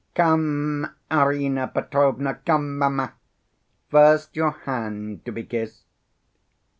[0.15, 3.13] Come, Arina Petrovna, come, mamma,
[3.91, 5.85] first your hand to be kissed."